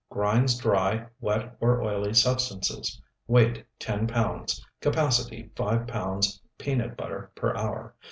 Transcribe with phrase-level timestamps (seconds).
[0.09, 2.99] Grinds dry, wet or oily substances.
[3.27, 7.93] Weight ten pounds, capacity five pounds peanut butter per hour.